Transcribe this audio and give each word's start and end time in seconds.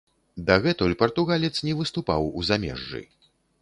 Дагэтуль 0.47 0.95
партугалец 1.03 1.53
не 1.69 1.77
выступаў 1.83 2.21
у 2.41 2.51
замежжы. 2.53 3.09